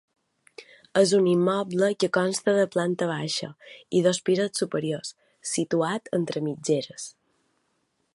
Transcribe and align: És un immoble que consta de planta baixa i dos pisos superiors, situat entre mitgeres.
És 1.01 1.11
un 1.17 1.27
immoble 1.33 1.89
que 2.03 2.09
consta 2.17 2.55
de 2.59 2.63
planta 2.75 3.09
baixa 3.11 3.49
i 3.99 4.03
dos 4.07 4.21
pisos 4.31 4.63
superiors, 4.63 5.13
situat 5.51 6.11
entre 6.19 6.45
mitgeres. 6.49 7.07